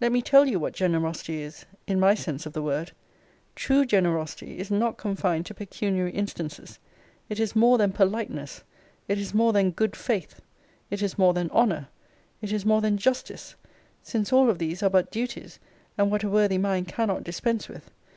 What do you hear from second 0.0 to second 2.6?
Let me tell you what generosity is, in my sense of